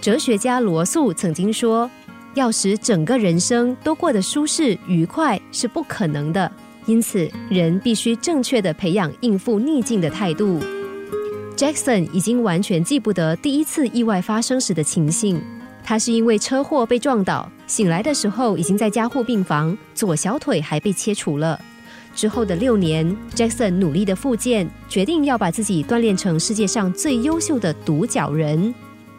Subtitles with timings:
[0.00, 1.90] 哲学家罗素曾经说
[2.34, 6.50] ：“要使整个人生都过得舒适愉快是不可能的，
[6.86, 10.60] 因此人必须正确的培养应付逆境的态度。”
[11.56, 15.42] Jackson 已经完全记不得第一次意外发生时的情形。
[15.82, 21.58] 他是因为车祸被撞倒，醒来的时候已经在加护病房，左小腿还被切除了。
[22.14, 28.72] 之后的六年，Jackson 努力的复健，决定要把自己锻炼成世界上最优秀的独角人。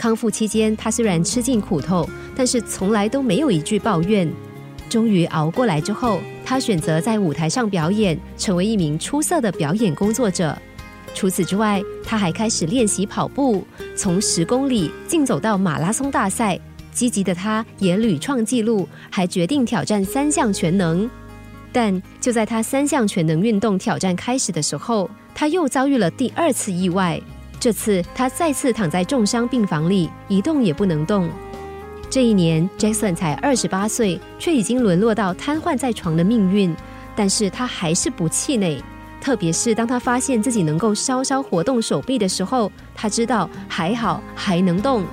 [0.00, 4.26] 康复期间，他虽然吃尽苦头，但是从来都没有一句抱怨。
[4.88, 10.56] 终于熬过来之后，他选择在舞台上表演，成为一名出色的表演工作者。
[11.12, 13.62] 除此之外，他还开始练习跑步，
[13.94, 16.58] 从十公里竞走到马拉松大赛。
[16.94, 21.08] 积极的他也屡创纪录，还决定挑战三项全能。
[21.72, 27.20] 但就在他三项全能运动挑战开始的时候，他又遭遇了第二次意外。
[27.60, 31.28] 这次他再次躺在重伤病房里，一动也不能动。
[32.08, 36.74] 这一年，Jackson 才二十八岁，却已经沦落到瘫痪在床的命运。
[37.14, 38.82] 但是他还是不气馁。
[39.20, 45.04] 特别是当他发现自己能够稍稍活动手臂的时候，他知道还好还能动。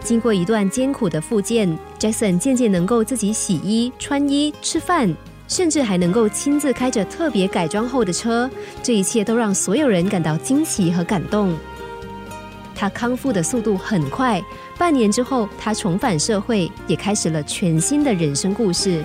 [0.00, 5.12] 经过一段艰苦的复健，Jackson 渐渐能够自己洗衣、穿衣、吃饭，
[5.48, 8.48] 甚至还能够亲自开着特别改装后的车。
[8.82, 11.56] 这一切都让所有人感到惊奇和感动。
[12.76, 14.40] 他康复的速度很快，
[14.78, 19.02] 半年之后，他重返社会，也开始了全新的人生故事。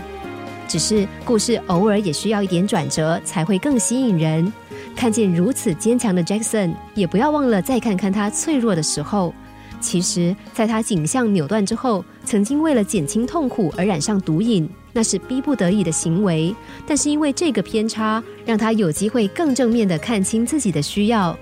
[0.67, 4.51] 只是故事偶尔也需要一点转折，才会更吸引人。
[4.95, 9.33] 看见如此坚强的 Jackson，也不要忘了再看看他脆弱的时候。
[9.81, 16.55] 其实，在他颈项扭断之后，曾经为了减轻痛苦而染上毒瘾，那是逼不得已的行为。
[16.87, 21.37] 但是因为这个偏差，让他有机会更正面的看清自己的需要。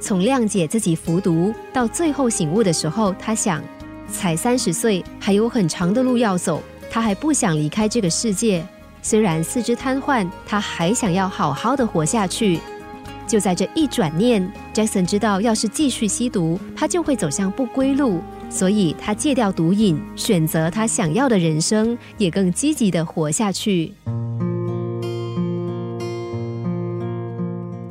[0.00, 3.62] 从谅解自己服毒，到最后醒悟的时候，他想：
[4.10, 6.62] 才三十岁，还有很长的路要走。
[6.90, 8.66] 他还不想离开这个世界，
[9.00, 12.60] 虽然四肢瘫痪，他还想要好好的活下去。
[13.26, 18.20] 就在这一转念，Jackson 知道，要是继续吸毒，他就会走向不归路，
[18.52, 23.94] 所以他戒掉毒瘾，选择他想要的人生，也更积极的活下去。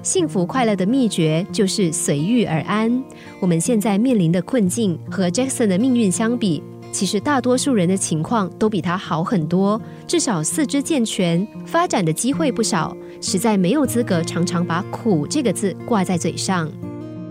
[0.04, 3.04] 幸福快乐的秘诀就是随遇而安。
[3.40, 6.62] 我们现在面临的困境和 Jackson 的命运相比。
[6.92, 16.70] 其实大多数人的情况都比他好很多，至少四肢健全，发展的机会不少，实在没有资格常常把“苦”这个字挂在嘴上。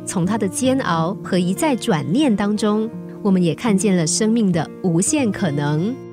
[0.06, 2.88] 从他的煎熬和一再转念当中，
[3.22, 6.09] 我们也看见了生命的无限可能。